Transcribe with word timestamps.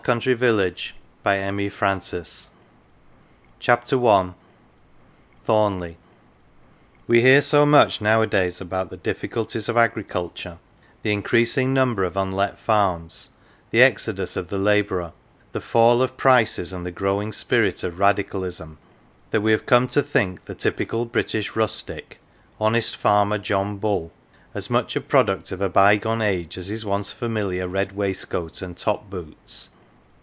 209 0.03 0.33
"Our 0.59 0.69
Joe"...,. 0.71 0.93
.231 1.23 2.13
Mates 2.13 2.49
249 3.59 4.33
THORNLEIGH 5.45 5.95
WE 7.05 7.21
hear 7.21 7.39
so 7.39 7.67
much 7.67 8.01
nowadays 8.01 8.59
about 8.59 8.89
the 8.89 8.97
difficulties 8.97 9.69
of 9.69 9.75
agricul 9.75 10.33
ture, 10.33 10.57
the 11.03 11.11
increasing 11.13 11.71
number 11.71 12.03
of 12.03 12.17
unlet 12.17 12.57
farms, 12.57 13.29
the 13.69 13.83
exodus 13.83 14.35
of 14.35 14.47
the 14.47 14.57
labourer, 14.57 15.11
the 15.51 15.61
fall 15.61 16.01
of 16.01 16.17
prices, 16.17 16.73
and 16.73 16.83
the 16.83 16.89
growing 16.89 17.31
spirit 17.31 17.83
of 17.83 17.99
radicalism, 17.99 18.79
that 19.29 19.41
we 19.41 19.51
have 19.51 19.67
come 19.67 19.87
to 19.89 20.01
think 20.01 20.45
the 20.45 20.53
I 20.53 20.55
typical 20.57 21.05
British 21.05 21.55
rustic, 21.55 22.17
honest 22.59 22.95
Farmer 22.95 23.37
John 23.37 23.77
Bull, 23.77 24.11
as 24.55 24.67
much 24.67 24.95
a 24.95 24.99
product 25.01 25.51
of 25.51 25.61
a 25.61 25.69
bygone 25.69 26.23
age 26.23 26.57
as 26.57 26.69
his 26.69 26.83
once 26.83 27.11
familiar 27.11 27.67
red 27.67 27.91
waistcoat 27.95 28.63
and 28.63 28.75
top 28.75 29.07
boots. 29.07 29.69